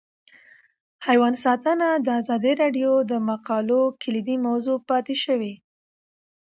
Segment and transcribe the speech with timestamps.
[1.07, 5.53] حیوان ساتنه د ازادي راډیو د مقالو کلیدي موضوع پاتې شوی.